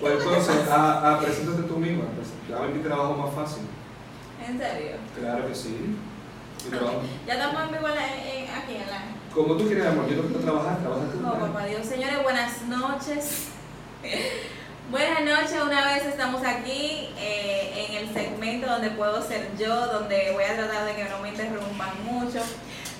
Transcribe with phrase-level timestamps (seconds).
[0.00, 2.04] Pues ¿Cómo te entonces, a, a, preséntate tú misma.
[2.16, 3.64] pues, A ver mi trabajo más fácil.
[4.46, 4.96] ¿En serio?
[5.18, 5.96] Claro que sí.
[6.70, 9.02] Trabajo- Ya estamos en vivo aquí en la...
[9.34, 11.18] Como tú quieres, amor, yo no quiero trabajar, trabaja tú.
[11.26, 11.86] Oh, papá Dios.
[11.86, 13.48] Señores, buenas noches.
[14.90, 20.32] Buenas noches, una vez estamos aquí eh, en el segmento donde puedo ser yo, donde
[20.32, 22.40] voy a tratar de que no me interrumpan mucho.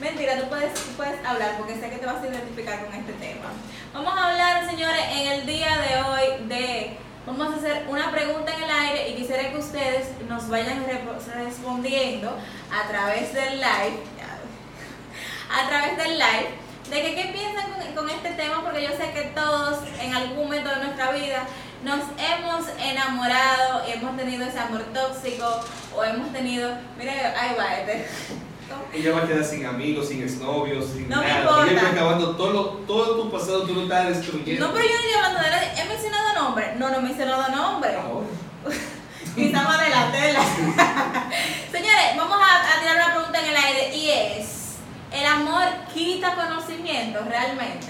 [0.01, 3.49] Mentira, tú puedes, puedes hablar porque sé que te vas a identificar con este tema.
[3.93, 6.97] Vamos a hablar, señores, en el día de hoy de...
[7.27, 10.87] Vamos a hacer una pregunta en el aire y quisiera que ustedes nos vayan
[11.35, 12.35] respondiendo
[12.73, 14.01] a través del live.
[15.53, 16.49] A través del live
[16.89, 20.45] de que qué piensan con, con este tema, porque yo sé que todos en algún
[20.45, 21.45] momento de nuestra vida
[21.85, 25.61] nos hemos enamorado y hemos tenido ese amor tóxico
[25.95, 28.09] o hemos tenido, mire, ahí va este.
[28.93, 31.41] Ella va a quedar sin amigos, sin exnovios, sin No me nada.
[31.41, 31.71] importa.
[31.71, 34.67] Ella acabando todo, lo, todo tu pasado, tú lo estás destruyendo.
[34.67, 35.69] No, pero yo no estoy hablando de nadie.
[35.83, 36.75] ¿He mencionado nombre?
[36.77, 37.91] No, no he mencionado nombre.
[37.97, 38.27] Ahora.
[39.37, 40.19] Quizá más adelante.
[40.21, 40.43] ¿verdad?
[41.73, 44.77] Señores, vamos a, a tirar una pregunta en el aire y es,
[45.13, 47.87] ¿el amor quita conocimiento realmente?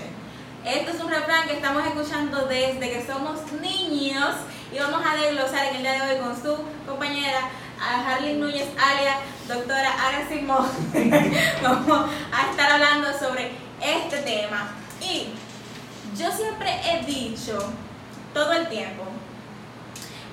[0.65, 4.35] Esto es un refrán que estamos escuchando desde que somos niños
[4.73, 6.55] y vamos a desglosar en el día de hoy con su
[6.87, 7.41] compañera
[7.81, 9.17] a Harley Núñez, alias
[9.49, 10.69] doctora Ara Simón.
[11.63, 14.71] vamos a estar hablando sobre este tema.
[15.01, 15.29] Y
[16.17, 17.59] yo siempre he dicho,
[18.35, 19.05] todo el tiempo,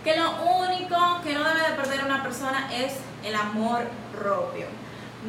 [0.04, 4.68] que lo único que no debe de perder una persona es el amor propio.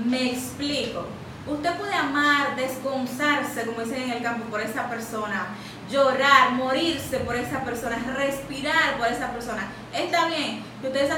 [0.05, 1.07] Me explico.
[1.47, 5.47] Usted puede amar, desgonzarse, como dicen en el campo, por esa persona,
[5.91, 9.69] llorar, morirse por esa persona, respirar por esa persona.
[9.95, 11.11] Está bien, que usted es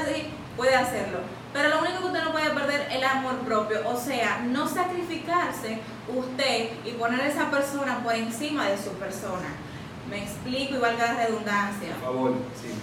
[0.57, 1.19] puede hacerlo.
[1.53, 3.81] Pero lo único que usted no puede perder es el amor propio.
[3.89, 9.49] O sea, no sacrificarse usted y poner a esa persona por encima de su persona.
[10.09, 11.89] Me explico y valga la redundancia.
[11.95, 12.73] Por favor, sí.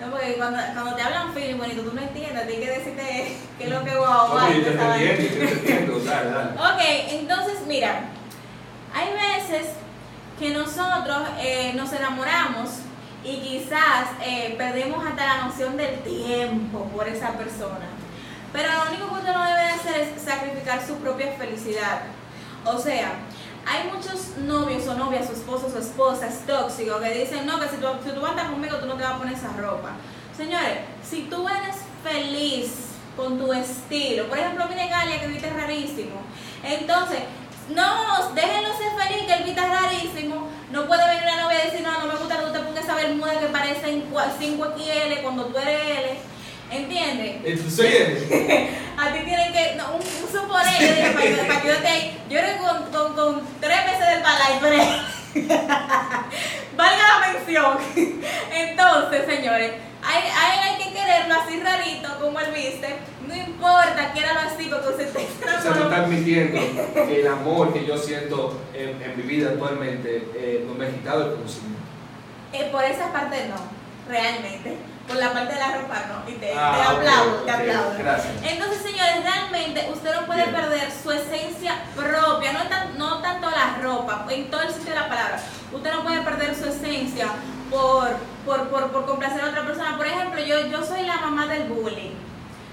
[0.00, 3.64] No, porque cuando, cuando te hablan feeling bonito, tú no entiendes, tienes que decirte qué
[3.64, 6.50] es lo que guau, guau, yo te entiendo, dale, dale.
[6.50, 6.80] Ok,
[7.12, 8.00] entonces mira,
[8.94, 9.72] hay veces
[10.38, 12.68] que nosotros eh, nos enamoramos
[13.26, 17.86] y quizás eh, perdemos hasta la noción del tiempo por esa persona.
[18.52, 22.02] Pero lo único que usted no debe de hacer es sacrificar su propia felicidad.
[22.64, 23.14] O sea,
[23.66, 27.76] hay muchos novios o novias, o esposos o esposas tóxicos que dicen, no, que si
[27.76, 29.90] tú, si tú vas a estar conmigo, tú no te vas a poner esa ropa.
[30.36, 32.70] Señores, si tú eres feliz
[33.16, 36.20] con tu estilo, por ejemplo, mire Galia que viste rarísimo,
[36.62, 37.18] entonces,
[37.74, 41.70] no, déjenlo ser feliz, que el vista es rarísimo, no puede venir una novia y
[41.70, 42.46] decir, no, no me gusta que
[42.96, 46.18] te bermuda que parece en 5XL cuando tú eres L,
[46.70, 47.74] ¿entiendes?
[47.74, 47.86] Soy.
[48.98, 52.18] A ti tienen que, no, un, un suponer, para, que- para que yo ahí.
[52.30, 54.22] Yo creo que con, con, con tres meses del
[54.60, 54.76] pero
[56.76, 57.78] valga la mención.
[58.54, 62.96] Entonces, señores, hay, hay, hay que quererlo así rarito, como él viste.
[63.28, 66.60] No importa, quiéralo así, porque usted está O sea, tú estás admitiendo
[67.06, 70.90] que el amor que yo siento en, en mi vida actualmente eh, no me ha
[70.90, 71.76] quitado el conocimiento.
[72.52, 73.56] Eh, por esa parte no,
[74.12, 74.76] realmente.
[75.06, 76.30] Por la parte de la ropa no.
[76.30, 77.94] Y te, Ah, te aplaudo, te ok, aplaudo.
[77.98, 78.32] Gracias.
[78.42, 80.54] Entonces, señores, realmente usted no puede Bien.
[80.54, 85.00] perder su esencia propia, no, tan- no tanto la ropa, en todo el sitio de
[85.00, 85.40] la palabra.
[85.72, 87.28] Usted no puede perder su esencia
[87.70, 89.96] por, por, por, por complacer a otra persona.
[89.96, 92.14] Por ejemplo, yo, yo soy la mamá del bullying.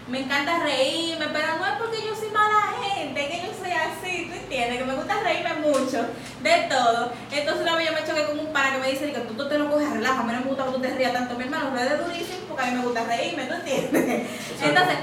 [0.08, 4.26] Me encanta reírme, pero no es porque yo soy mala gente, que yo soy así,
[4.30, 4.78] ¿tú entiendes?
[4.80, 6.06] Que me gusta reírme mucho
[6.42, 7.12] de todo.
[7.32, 9.48] Entonces una vez yo me choqué con un pana que me dice que tú, tú
[9.48, 11.36] te lo coges a relajo, a mí no me gusta que tú te rías tanto.
[11.36, 14.28] Mi hermano de durísimo porque a mí me gusta reírme, ¿tú entiendes?
[14.62, 14.96] Entonces,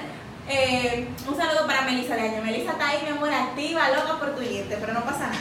[0.48, 2.42] eh, un saludo para Melissa Leaño.
[2.42, 5.38] Melissa está ahí, mi amor, activa, loca por tu irte, pero no pasa nada.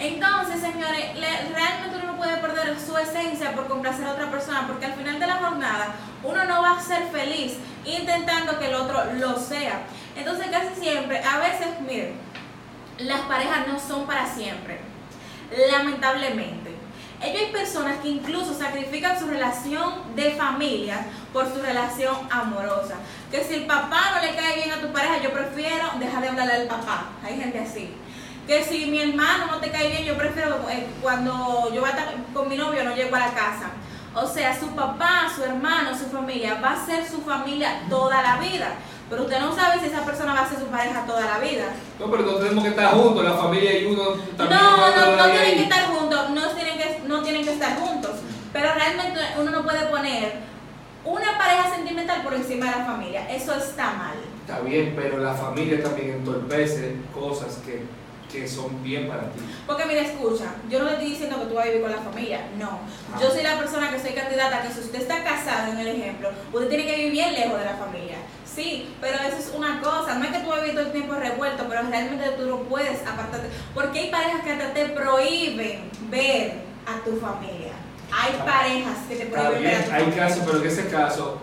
[0.00, 4.94] Entonces, señores, le- realmente puede perder su esencia por complacer a otra persona, porque al
[4.94, 7.54] final de la jornada uno no va a ser feliz
[7.84, 9.82] intentando que el otro lo sea.
[10.16, 12.14] Entonces, casi siempre, a veces, miren,
[12.98, 14.80] las parejas no son para siempre,
[15.70, 16.74] lamentablemente.
[17.22, 22.96] Ellos hay personas que incluso sacrifican su relación de familia por su relación amorosa.
[23.30, 26.28] Que si el papá no le cae bien a tu pareja, yo prefiero dejar de
[26.28, 27.08] hablarle al papá.
[27.24, 27.94] Hay gente así.
[28.46, 31.92] Que si mi hermano no te cae bien, yo prefiero eh, cuando yo voy a
[31.92, 33.70] estar con mi novio no llego a la casa.
[34.14, 38.38] O sea, su papá, su hermano, su familia va a ser su familia toda la
[38.38, 38.74] vida.
[39.10, 41.66] Pero usted no sabe si esa persona va a ser su pareja toda la vida.
[42.00, 44.02] No, pero no tenemos que estar juntos, la familia y uno
[44.36, 44.60] también.
[44.60, 45.56] No, no, no tienen ahí.
[45.56, 48.12] que estar juntos, no tienen que, no tienen que estar juntos.
[48.52, 50.32] Pero realmente uno no puede poner
[51.04, 53.30] una pareja sentimental por encima de la familia.
[53.30, 54.16] Eso está mal.
[54.40, 57.84] Está bien, pero la familia también entorpece cosas que,
[58.36, 59.40] que son bien para ti.
[59.66, 61.98] Porque mira, escucha, yo no le estoy diciendo que tú vas a vivir con la
[61.98, 62.80] familia, no.
[63.12, 63.18] Ah.
[63.20, 66.30] Yo soy la persona que soy candidata que si usted está casado, en el ejemplo,
[66.52, 68.16] usted tiene que vivir bien lejos de la familia.
[68.44, 70.92] Sí, pero eso es una cosa, no es que tú vas a vivir todo el
[70.92, 73.48] tiempo revuelto, pero realmente tú no puedes apartarte.
[73.74, 76.54] Porque hay parejas que hasta te prohíben ver
[76.86, 77.72] a tu familia.
[78.10, 80.26] Hay parejas que te prohíben ver a tu hay familia.
[80.26, 81.38] casos, pero en ese caso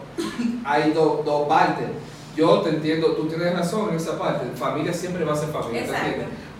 [0.65, 1.87] hay dos dos partes.
[2.35, 4.45] Yo te entiendo, tú tienes razón en esa parte.
[4.55, 5.83] Familia siempre va a ser familia.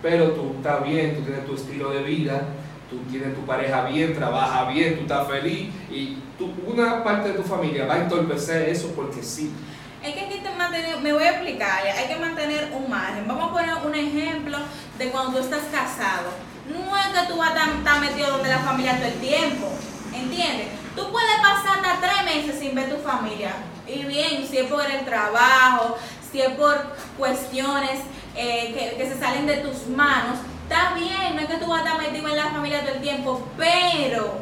[0.00, 2.42] Pero tú estás bien, tú tienes tu estilo de vida,
[2.88, 7.34] tú tienes tu pareja bien, trabaja bien, tú estás feliz y tú, una parte de
[7.34, 9.50] tu familia va a entorpecer eso porque sí.
[10.02, 13.26] Es que hay que mantener, me voy a explicar, hay que mantener un margen.
[13.26, 14.58] Vamos a poner un ejemplo
[14.98, 16.30] de cuando tú estás casado.
[16.70, 19.72] No es que tú vas a estar estar metido donde la familia todo el tiempo,
[20.14, 20.68] ¿entiendes?
[20.94, 23.54] Tú puedes pasar hasta tres meses sin ver tu familia.
[23.86, 25.96] Y bien, si es por el trabajo,
[26.30, 28.00] si es por cuestiones
[28.36, 31.82] eh, que, que se salen de tus manos, está bien, no es que tú vas
[31.82, 34.38] a estar metido en la familia todo el tiempo, pero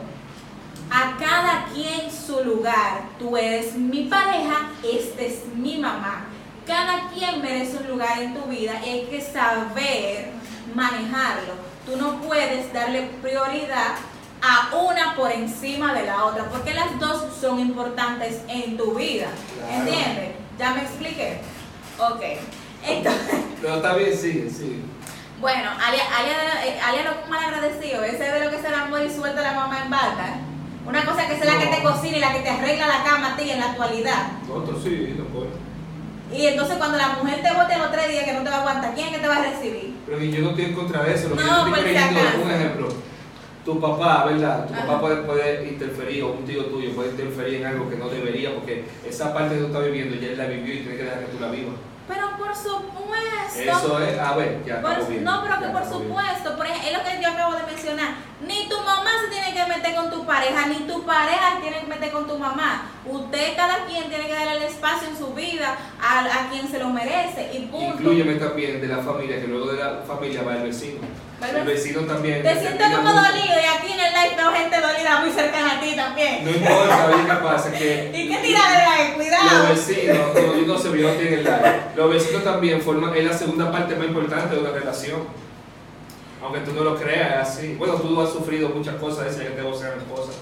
[0.92, 3.02] a cada quien su lugar.
[3.18, 6.26] Tú eres mi pareja, esta es mi mamá.
[6.66, 10.30] Cada quien merece un lugar en tu vida y hay que saber
[10.74, 11.54] manejarlo.
[11.86, 13.96] Tú no puedes darle prioridad
[14.42, 19.28] a una por encima de la otra, porque las dos son importantes en tu vida.
[19.56, 19.84] Claro.
[19.84, 20.30] ¿Entiendes?
[20.58, 21.40] ¿Ya me expliqué?
[21.98, 22.22] Ok.
[22.84, 24.80] Entonces, Pero está bien, sigue, sigue.
[25.40, 29.02] bueno, Alia, Alia, eh, Alia lo mal agradecido, ese de lo que se el amor
[29.02, 30.36] y suelta a la mamá en bata.
[30.84, 33.34] Una cosa que es la que te cocina y la que te arregla la cama
[33.34, 34.32] a ti en la actualidad.
[34.52, 35.46] Otro sí, no puedo.
[36.34, 38.60] Y entonces cuando la mujer te bote los tres días que no te va a
[38.60, 39.94] aguantar, ¿quién es que te va a recibir?
[40.06, 42.38] Pero yo no estoy en contra de eso, lo que No, yo estoy creyendo acaso.
[42.42, 42.88] un ejemplo.
[43.64, 44.66] Tu papá, ¿verdad?
[44.66, 44.86] Tu Ajá.
[44.86, 48.52] papá puede, puede interferir, o un tío tuyo puede interferir en algo que no debería,
[48.54, 51.20] porque esa parte que tú estás viviendo ya él la vivió y tiene que dejar
[51.20, 51.74] que tú la vivas.
[52.08, 53.62] Pero por supuesto.
[53.62, 55.22] Eso es, a ver, ya Por- bien.
[55.24, 58.14] no, pero que por supuesto, por ejemplo, es lo que yo acabo de mencionar.
[58.46, 61.86] Ni tu mamá se tiene que meter con tu pareja, ni tu pareja tiene que
[61.86, 62.90] meter con tu mamá.
[63.06, 66.80] Usted, cada quien tiene que darle el espacio en su vida a, a quien se
[66.80, 67.94] lo merece y punto.
[67.98, 70.98] Incluyeme también de la familia, que luego de la familia va el vecino.
[71.42, 72.42] Va el El vecino también.
[72.42, 75.80] Te determina como dolido y aquí en el live veo gente dolida muy cercana a
[75.80, 76.44] ti también.
[76.44, 77.72] No importa, oye, ¿qué pasa?
[77.72, 79.08] Que ¿Y qué tiradera es?
[79.08, 79.68] los Cuidado.
[79.68, 81.80] vecinos, no, yo no se vio aquí en el live.
[81.96, 85.20] Los vecinos también forman, es la segunda parte más importante de una relación.
[86.42, 87.74] Aunque tú no lo creas, es así.
[87.78, 90.36] Bueno, tú has sufrido muchas cosas de esas que te vocean cosas.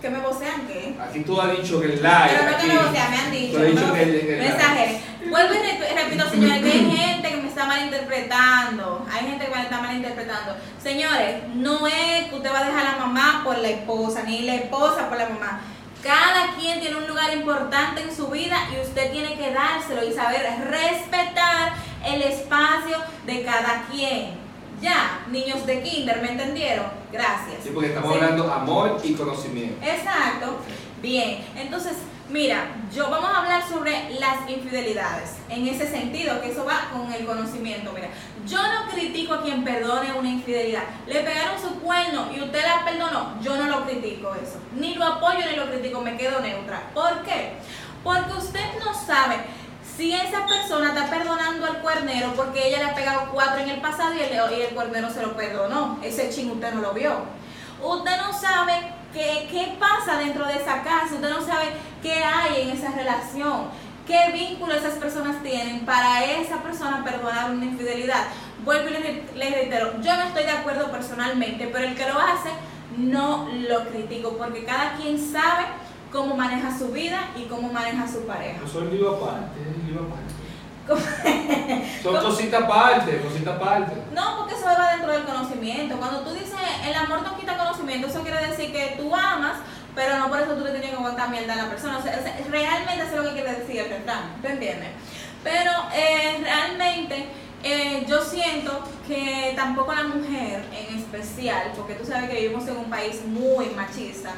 [0.00, 0.96] ¿Que me vocean qué?
[1.00, 2.28] Aquí tú has dicho que el live.
[2.28, 3.52] Pero no que aquí, me vocean, me han dicho.
[3.56, 5.00] Tú has dicho no que el, que el me exageren.
[5.30, 7.21] Vuelvo y rep- repito, señores, que hay gente que
[7.72, 9.06] malinterpretando.
[9.10, 10.56] Hay gente que me está malinterpretando.
[10.82, 14.42] Señores, no es que usted va a dejar a la mamá por la esposa, ni
[14.42, 15.60] la esposa por la mamá.
[16.02, 20.12] Cada quien tiene un lugar importante en su vida y usted tiene que dárselo y
[20.12, 21.74] saber respetar
[22.04, 24.42] el espacio de cada quien.
[24.80, 26.86] Ya, niños de kinder, ¿me entendieron?
[27.12, 27.62] Gracias.
[27.62, 28.18] Sí, porque estamos Sí.
[28.18, 29.86] hablando amor y conocimiento.
[29.86, 30.58] Exacto.
[31.00, 31.92] Bien, entonces,
[32.32, 35.36] mira, yo vamos a hablar sobre las infidelidades.
[35.48, 37.92] En ese sentido, que eso va con el conocimiento.
[37.92, 38.08] Mira,
[38.46, 40.82] yo no critico a quien perdone una infidelidad.
[41.06, 43.40] Le pegaron su cuerno y usted la perdonó.
[43.42, 44.58] Yo no lo critico eso.
[44.74, 46.82] Ni lo apoyo ni lo critico, me quedo neutra.
[46.94, 47.52] ¿Por qué?
[48.02, 49.36] Porque usted no sabe
[49.96, 53.80] si esa persona está perdonando al cuernero porque ella le ha pegado cuatro en el
[53.80, 55.98] pasado y el, y el cuernero se lo perdonó.
[56.02, 57.12] Ese chin usted no lo vio.
[57.82, 61.66] Usted no sabe qué, qué pasa dentro de esa casa, usted no sabe
[62.02, 63.66] qué hay en esa relación,
[64.06, 68.24] qué vínculo esas personas tienen para esa persona perdonar una infidelidad.
[68.64, 72.18] Vuelvo y le, le reitero, yo no estoy de acuerdo personalmente, pero el que lo
[72.18, 72.50] hace
[72.96, 75.64] no lo critico porque cada quien sabe
[76.12, 78.60] cómo maneja su vida y cómo maneja su pareja.
[78.60, 80.41] No soy lío aparte, es lío aparte.
[82.02, 83.92] Son cositas aparte, cositas aparte.
[84.14, 85.96] No, porque eso va dentro del conocimiento.
[85.96, 89.58] Cuando tú dices el amor no quita conocimiento, eso quiere decir que tú amas,
[89.94, 91.98] pero no por eso tú le tienes que aguantar mierda a la persona.
[91.98, 92.20] O sea,
[92.50, 94.88] realmente eso es lo que quiere decir el refrán, ¿tú entiendes?
[95.44, 97.26] Pero eh, realmente
[97.62, 102.76] eh, yo siento que tampoco la mujer en especial, porque tú sabes que vivimos en
[102.76, 104.34] un país muy machista,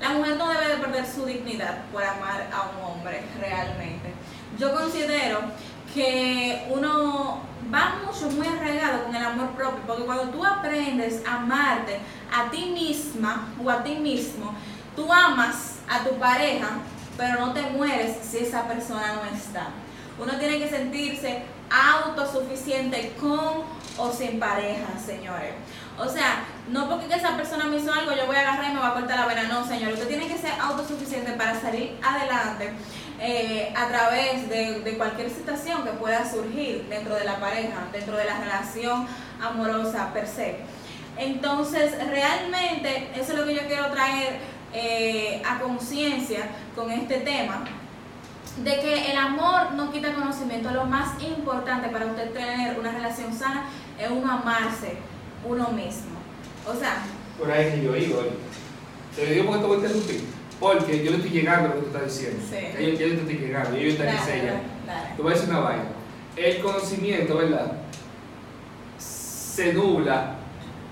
[0.00, 4.12] la mujer no debe de perder su dignidad por amar a un hombre realmente.
[4.58, 5.40] Yo considero
[5.94, 7.40] que uno
[7.72, 12.00] va mucho, muy arraigado con el amor propio, porque cuando tú aprendes a amarte
[12.32, 14.54] a ti misma o a ti mismo,
[14.96, 16.68] tú amas a tu pareja,
[17.16, 19.68] pero no te mueres si esa persona no está.
[20.18, 23.64] Uno tiene que sentirse autosuficiente con
[23.96, 25.54] o sin pareja, señores.
[25.98, 28.74] O sea, no porque que esa persona me hizo algo, yo voy a agarrar y
[28.74, 29.42] me voy a cortar la vena.
[29.44, 29.92] No, señor.
[29.92, 32.72] Usted tiene que ser autosuficiente para salir adelante
[33.22, 38.24] eh, a través de, cualquier situación que pueda surgir dentro de la pareja, dentro de
[38.24, 39.06] la relación
[39.42, 40.56] amorosa per se.
[41.18, 44.38] Entonces, realmente, eso es lo que yo quiero traer
[44.72, 47.64] eh, a conciencia con este tema,
[48.64, 50.70] de que el amor no quita conocimiento.
[50.70, 53.66] Lo más importante para usted tener una relación sana
[53.98, 54.96] es uno amarse
[55.44, 56.18] uno mismo.
[56.66, 57.02] O sea...
[57.38, 58.22] Por ahí yo digo,
[59.14, 60.39] te lo digo porque te voy a interrumpir.
[60.60, 62.42] Porque yo le estoy llegando a lo que tú estás diciendo.
[62.48, 62.56] Sí.
[62.74, 65.16] Yo, yo le estoy llegando, yo estoy Dale, en dale, dale.
[65.16, 65.84] Te voy a decir una vaina.
[66.36, 67.72] El conocimiento, ¿verdad?
[68.98, 70.34] Se nubla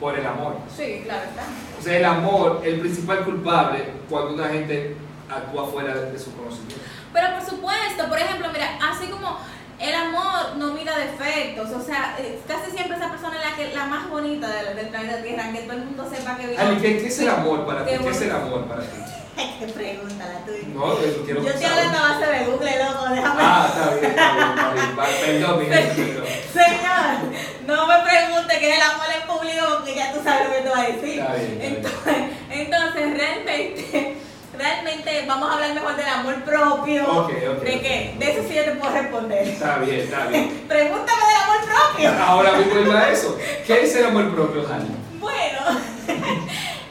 [0.01, 0.57] por el amor.
[0.75, 1.43] Sí, claro está.
[1.79, 4.97] O sea, el amor, el principal culpable cuando una gente
[5.29, 6.83] actúa fuera de, su conocimiento.
[7.13, 9.39] Pero por supuesto, por ejemplo, mira, así como
[9.79, 13.75] el amor no mira defectos, o sea, eh, casi siempre esa persona es la que
[13.75, 16.81] la más bonita del, del planeta Tierra, que todo el mundo sepa que vive.
[16.81, 17.93] ¿qué, qué es el amor para ti?
[17.93, 18.97] Qué ¿Qué es el amor para ti?
[19.59, 20.69] Qué pregunta la tuya.
[20.75, 23.41] No, yo quiero Yo estoy hablando a base de Google, loco, déjame.
[23.41, 24.89] Ah, está bien, está bien, está bien.
[24.99, 26.27] Va, Perdón, mi gente, perdón.
[26.53, 27.09] Señor,
[27.67, 30.61] no me pregunte qué es el amor en público porque ya tú sabes lo que
[30.61, 31.21] te va a decir.
[31.21, 32.39] Está bien, está bien.
[32.51, 34.17] entonces, entonces, realmente,
[34.59, 37.03] realmente vamos a hablar mejor del amor propio.
[37.05, 38.17] Ok, ok, ¿De qué?
[38.19, 39.47] De eso sí yo te puedo responder.
[39.47, 40.65] Está bien, está bien.
[40.69, 42.25] Pregúntame del amor propio.
[42.25, 43.39] Ahora mismo iba a eso.
[43.65, 44.89] ¿Qué es el amor propio, Jali?
[45.21, 45.61] Bueno,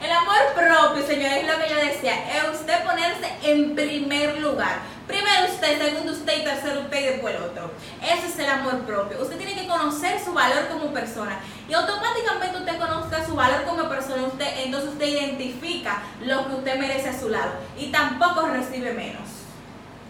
[0.01, 4.79] el amor propio, señores, es lo que yo es usted ponerse en primer lugar.
[5.07, 7.71] Primero usted, segundo usted y tercero usted y después el otro.
[8.03, 9.21] Eso es el amor propio.
[9.21, 11.39] Usted tiene que conocer su valor como persona.
[11.67, 16.77] Y automáticamente usted conozca su valor como persona, usted, entonces usted identifica lo que usted
[16.77, 17.51] merece a su lado.
[17.77, 19.21] Y tampoco recibe menos.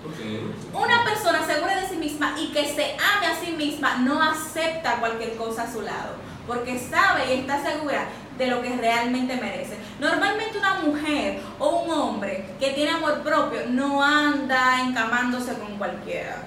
[0.05, 0.73] Ok.
[0.73, 4.99] Una persona segura de sí misma y que se ame a sí misma no acepta
[4.99, 6.15] cualquier cosa a su lado,
[6.45, 9.77] porque sabe y está segura de lo que realmente merece.
[9.99, 16.43] Normalmente una mujer o un hombre que tiene amor propio no anda encamándose con cualquiera,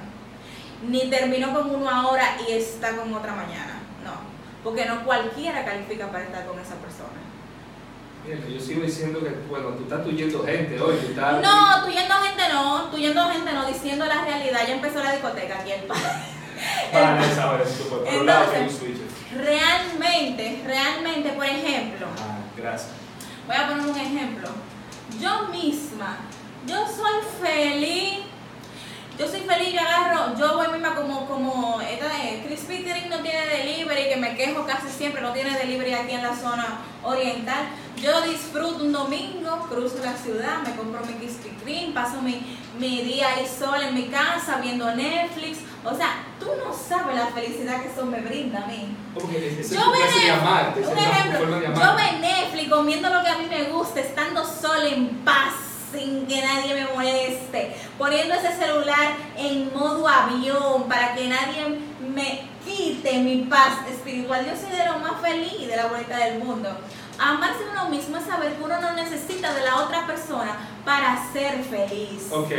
[0.86, 4.12] ni terminó con uno ahora y está con otra mañana, no,
[4.62, 7.08] porque no cualquiera califica para estar con esa persona.
[8.24, 11.42] Mira, yo sigo diciendo que, bueno, tú estás tuyendo gente hoy, tú estás...
[11.42, 15.72] No, tuyendo gente no, tuyendo gente no, diciendo la realidad, ya empezó la discoteca aquí
[15.72, 15.84] el.
[15.84, 16.28] Para
[17.64, 19.19] tú por un lado que hay un Entonces- switch.
[19.36, 22.90] Realmente, realmente, por ejemplo, Ah, gracias.
[23.46, 24.48] voy a poner un ejemplo.
[25.20, 26.18] Yo misma,
[26.66, 28.18] yo soy feliz.
[29.18, 33.18] Yo soy feliz, yo agarro, yo voy misma como, como esta de Crispy Drink no
[33.18, 37.68] tiene delivery, que me quejo casi siempre, no tiene delivery aquí en la zona oriental.
[38.00, 42.40] Yo disfruto un domingo, cruzo la ciudad, me compro mi Krispy Kreme, paso mi,
[42.78, 45.58] mi día ahí sola en mi casa viendo Netflix.
[45.84, 48.96] O sea, tú no sabes la felicidad que eso me brinda a mí.
[49.14, 54.00] Yo Netflix, esa un ejemplo, yo ve Netflix comiendo lo que a mí me gusta,
[54.00, 55.52] estando sola en paz,
[55.92, 61.78] sin que nadie me moleste, poniendo ese celular en modo avión para que nadie
[62.14, 64.46] me quite mi paz espiritual.
[64.46, 66.70] Yo soy de lo más feliz de la vuelta del mundo.
[67.20, 71.62] Amarse uno mismo es saber que uno no necesita de la otra persona para ser
[71.64, 72.28] feliz.
[72.30, 72.50] Ok.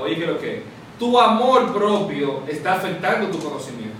[0.00, 0.62] Oye, que lo que
[0.98, 3.96] tu amor propio está afectando tu conocimiento.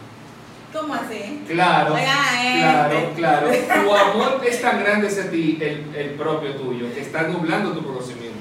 [0.73, 1.43] ¿Cómo así?
[1.49, 3.49] Claro, Oiga, claro, claro.
[3.49, 7.83] Tu amor es tan grande hacia ti, el, el propio tuyo, que está nublando tu
[7.87, 8.37] conocimiento.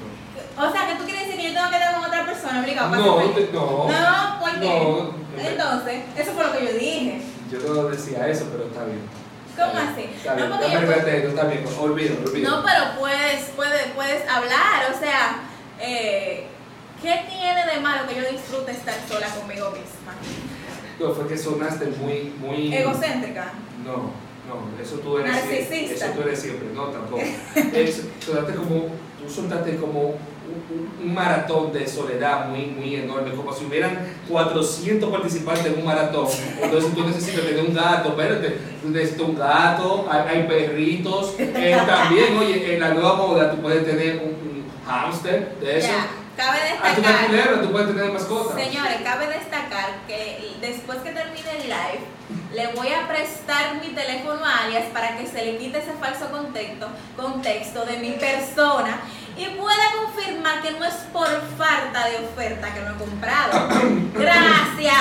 [0.58, 2.96] O sea, que tú quieres decir que yo tengo que estar con otra persona obligado
[2.96, 3.88] No, te- no.
[3.88, 4.66] No, ¿por qué?
[4.66, 5.10] No.
[5.38, 7.20] Entonces, eso fue lo que yo dije.
[7.52, 9.00] Yo no decía eso, pero está bien.
[9.56, 10.10] ¿Cómo así?
[10.24, 10.80] No, porque yo-
[11.48, 12.56] bien, olvídalo, olvídalo.
[12.56, 15.40] No, pero puedes, puedes, puedes hablar, o sea,
[15.80, 16.46] eh,
[17.00, 20.12] ¿qué tiene de malo que yo disfrute estar sola conmigo misma?
[20.98, 22.74] No, fue que sonaste muy, muy...
[22.74, 23.52] Egocéntrica.
[23.84, 24.12] No,
[24.46, 26.06] no, eso tú eres Narcisista.
[26.06, 27.22] Eso tú eres siempre, no, tampoco.
[28.24, 29.32] Sonaste como, tú
[29.78, 30.14] como
[31.00, 33.98] un, maratón de soledad muy, muy enorme, como si hubieran
[34.28, 36.26] 400 participantes en un maratón.
[36.60, 41.34] Entonces tú necesitas tener un gato, espérate, necesitas un gato, hay, hay perritos.
[41.38, 45.88] Eh, también, oye, en la nueva moda tú puedes tener un, un hámster de eso.
[45.88, 46.94] Ya, cabe Ah, destacar.
[46.94, 48.54] tienes culebra, tú puedes tener mascotas.
[48.62, 52.04] Señores, cabe destacar que después que termine el live,
[52.54, 56.30] le voy a prestar mi teléfono a alias para que se le quite ese falso
[56.30, 59.00] contexto, contexto de mi persona
[59.36, 61.28] y pueda confirmar que no es por
[61.58, 63.68] falta de oferta que no he comprado.
[64.14, 64.96] Gracias.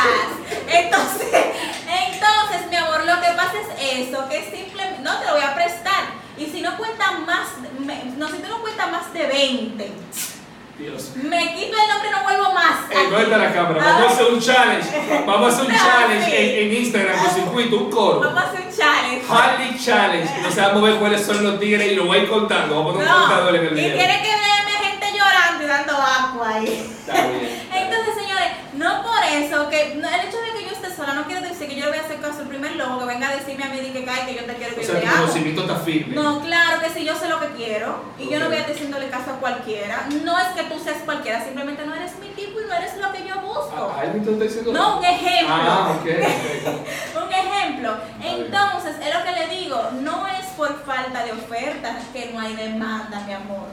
[0.68, 1.46] Entonces,
[1.88, 5.56] entonces, mi amor, lo que pasa es eso, que simplemente no te lo voy a
[5.56, 6.04] prestar.
[6.38, 7.48] Y si no cuenta más,
[8.18, 9.92] no, si tú no cuentas más de 20,
[10.78, 11.12] Dios.
[11.16, 12.92] me quito el nombre y no vuelvo más.
[12.92, 13.82] Eh, ¿Dónde está la cámara?
[13.82, 13.94] Ah.
[13.94, 15.24] Vamos a hacer un challenge.
[15.26, 18.20] Vamos a hacer un No, challenge en, en Instagram con circuito, un coro.
[18.20, 19.24] Vamos a hacer challenge.
[19.30, 20.30] Harley Challenge.
[20.38, 22.76] Entonces vamos a ver cuáles son los tigres y lo voy a ir contando.
[22.76, 23.98] Vamos a poner un contador en el y video.
[23.98, 26.66] tiene que verme gente llorando y dando agua ahí.
[27.00, 27.66] Está bien.
[27.74, 31.26] Entonces, señores, no por eso, que no- el hecho de que yo esté sola no
[31.26, 33.36] quiere decir que yo le voy a hacer caso al primer lobo que venga a
[33.36, 35.14] decirme a mí que cae que yo te quiero O que yo sea, te tu
[35.16, 36.16] conocimiento está firme.
[36.16, 38.76] No, claro que sí, yo sé lo que quiero y yo no voy a estar
[38.76, 40.08] haciéndole caso a cualquiera.
[40.24, 43.12] No es que tú seas cualquiera, simplemente no eres mi tipo y no eres lo
[43.12, 43.94] que yo busco.
[43.96, 44.74] Ah, ¿Alguien te está diciendo?
[44.74, 45.56] No, un ejemplo.
[45.56, 47.15] Ah, ok, ok.
[47.94, 48.56] Ejemplo.
[48.56, 52.56] Entonces, es lo que le digo, no es por falta de ofertas que no hay
[52.56, 53.68] demanda, mi amor.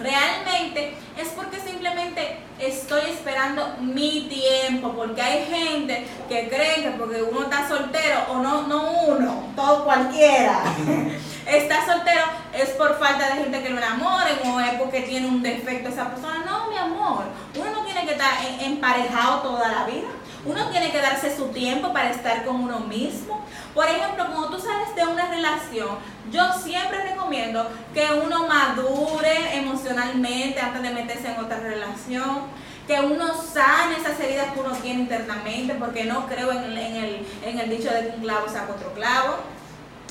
[0.00, 7.22] Realmente es porque simplemente estoy esperando mi tiempo, porque hay gente que cree que porque
[7.22, 10.62] uno está soltero, o no, no uno, todo cualquiera,
[11.46, 12.22] está soltero
[12.52, 16.10] es por falta de gente que lo enamoren o es porque tiene un defecto esa
[16.10, 16.44] persona.
[16.44, 20.08] No, mi amor, uno no tiene que estar emparejado toda la vida.
[20.44, 23.44] Uno tiene que darse su tiempo para estar con uno mismo.
[23.74, 25.98] Por ejemplo, cuando tú sales de una relación,
[26.30, 32.42] yo siempre recomiendo que uno madure emocionalmente antes de meterse en otra relación,
[32.86, 36.96] que uno sane esas heridas que uno tiene internamente, porque no creo en el, en
[36.96, 39.36] el, en el dicho de que un clavo saca otro clavo.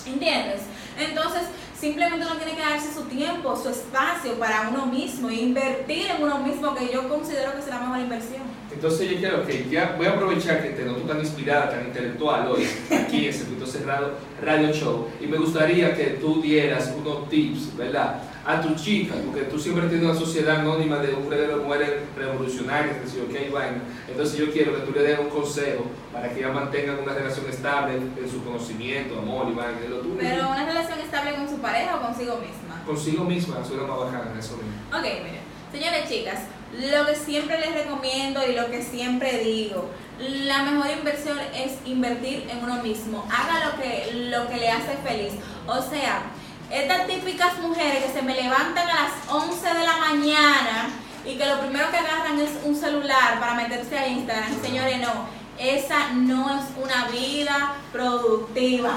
[0.05, 0.62] ¿Entiendes?
[1.00, 1.43] Entonces,
[1.79, 6.24] simplemente uno tiene que darse su tiempo, su espacio para uno mismo, e invertir en
[6.24, 8.56] uno mismo, que yo considero que es la mejor inversión.
[8.77, 12.48] Entonces yo quiero que ya voy a aprovechar que te noto tan inspirada, tan intelectual
[12.48, 17.75] hoy, aquí en Circuito Cerrado Radio Show, y me gustaría que tú dieras unos tips,
[17.75, 18.22] ¿verdad?
[18.46, 22.98] A tus chicas, porque tú siempre tienes una sociedad anónima de un de mujeres revolucionarias,
[22.98, 23.81] que sí, ok, vaina.
[24.07, 27.50] Entonces yo quiero que tú le des un consejo para que ellas mantengan una relación
[27.50, 29.79] estable en su conocimiento, amor y vaina.
[29.89, 32.84] Lo tú Pero una relación estable con su pareja o consigo misma.
[32.86, 34.72] consigo misma, la más bacana en eso mismo.
[34.93, 35.41] Ok, miren,
[35.72, 36.41] señores chicas,
[36.74, 42.47] lo que siempre les recomiendo y lo que siempre digo, la mejor inversión es invertir
[42.50, 43.25] en uno mismo.
[43.31, 45.33] Haga lo que, lo que le hace feliz.
[45.67, 46.24] O sea,
[46.71, 50.89] estas típicas mujeres que se me levantan a las 11 de la mañana
[51.25, 55.38] y que lo primero que agarran es un celular para meterse a Instagram, señores, no.
[55.59, 58.91] Esa no es una vida productiva.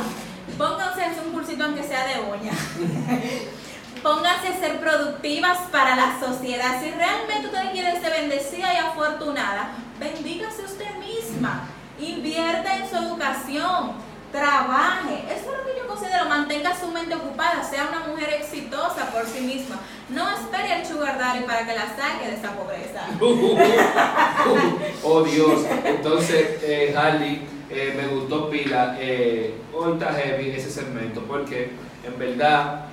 [0.58, 2.52] Pónganse un cursito aunque sea de uña.
[4.02, 6.80] Pónganse a ser productivas para la sociedad.
[6.82, 11.68] Si realmente usted quiere ser bendecida y afortunada, bendígase usted misma.
[11.98, 13.92] Invierta en su educación.
[14.32, 15.24] Trabaje.
[15.28, 16.26] Eso es lo que yo considero.
[16.26, 17.62] Mantenga su mente ocupada.
[17.62, 19.76] Sea una mujer exitosa por sí misma.
[20.08, 23.06] No espere al sugar daddy para que la saque de esa pobreza.
[25.04, 25.60] oh Dios.
[25.84, 28.96] Entonces, eh, Harley, eh, me gustó pila.
[28.98, 29.56] Eh,
[29.98, 31.72] heavy ese segmento porque
[32.04, 32.86] en verdad,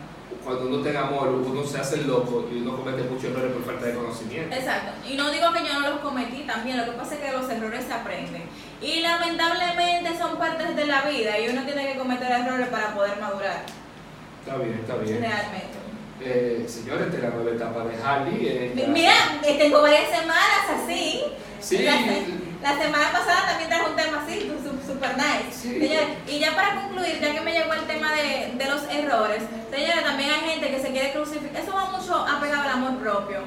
[0.47, 3.85] cuando uno tenga amor, uno se hace loco y uno comete muchos errores por falta
[3.87, 4.55] de conocimiento.
[4.55, 4.91] Exacto.
[5.05, 7.49] Y no digo que yo no los cometí también, lo que pasa es que los
[7.49, 8.43] errores se aprenden.
[8.81, 13.19] Y lamentablemente son partes de la vida y uno tiene que cometer errores para poder
[13.19, 13.65] madurar.
[14.39, 15.19] Está bien, está bien.
[15.19, 15.77] Realmente.
[16.21, 18.47] Eh, señores, de la nueva etapa de Harley.
[18.47, 19.13] eh, Mira,
[19.45, 21.23] eh, tengo varias semanas así.
[21.59, 21.85] Sí.
[22.61, 25.51] La, semana pasada también trajo un tema así, su- su- super nice.
[25.61, 25.79] Sí.
[25.79, 29.43] Señores, y ya para concluir, ya que me llegó el tema de, de los errores,
[29.71, 31.61] señores, también hay gente que se quiere crucificar.
[31.61, 33.39] Eso va mucho apegado al amor propio.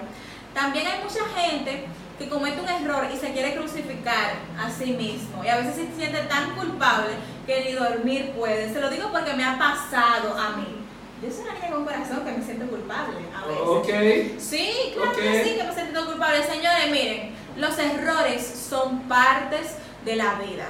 [0.55, 1.87] También hay mucha gente
[2.19, 5.43] que comete un error y se quiere crucificar a sí mismo.
[5.45, 7.13] Y a veces se siente tan culpable
[7.47, 8.73] que ni dormir puede.
[8.73, 10.77] Se lo digo porque me ha pasado a mí.
[11.23, 13.63] Yo soy una niña con corazón que me siento culpable a veces.
[13.65, 14.41] Ok.
[14.41, 16.43] Sí, claro que sí, que me siento culpable.
[16.45, 20.67] Señores, miren, los errores son partes de la vida.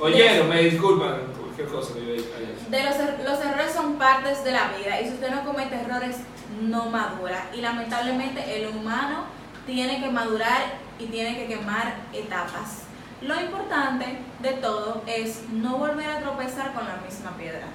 [0.00, 2.22] Oye, no me disculpan cualquier cosa que yo
[2.68, 5.76] De los, er- los errores son partes de la vida y si usted no comete
[5.76, 6.16] errores,
[6.60, 7.46] no madura.
[7.54, 9.24] Y lamentablemente el humano
[9.66, 10.62] tiene que madurar
[10.98, 12.80] y tiene que quemar etapas.
[13.22, 17.66] Lo importante de todo es no volver a tropezar con la misma piedra.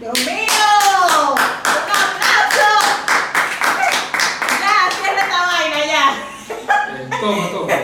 [0.00, 1.34] ¡Dios mío!
[1.34, 2.68] ¡Un aplauso!
[4.60, 6.14] Ya, cierra esta vaina ya.
[6.96, 7.74] Eh, toma, toma.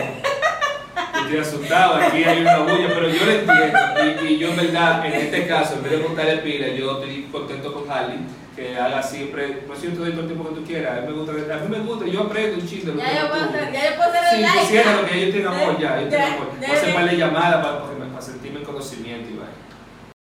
[1.25, 3.79] Estoy asustado, aquí hay una bulla, pero yo lo entiendo.
[4.23, 7.23] Y, y yo, en verdad, en este caso, en vez de montarle pila, yo estoy
[7.31, 8.19] contento con Harley,
[8.55, 9.47] que haga siempre.
[9.67, 10.97] Pues yo te doy todo el tiempo que tú quieras.
[10.97, 12.91] A mí me gusta, a mí me gusta yo aprendo un chiste.
[12.97, 14.53] Ya yo puedo ya yo puedo hacer Sí, el live.
[14.55, 16.47] pues cierra lo que yo tengo amor ya, yo tengo amor.
[16.59, 16.99] Voy a hacer ya.
[16.99, 19.24] más de llamada para, porque para sentirme en conocimiento.